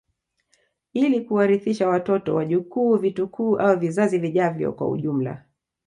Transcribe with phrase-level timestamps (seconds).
[0.93, 5.45] Ili kuwarithisha watoto wajukuu vitukuu au vizazi vijavyo kwa ujumla